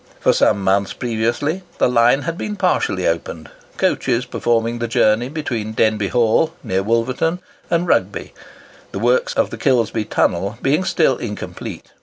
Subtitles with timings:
[0.19, 5.73] For some months previously, the line had been partially opened, coaches performing the journey between
[5.75, 7.39] Denbigh Hall (near Wolverton)
[7.69, 8.33] and Rugby,—the
[8.97, 11.93] works of the Kilsby tunnel being still incomplete.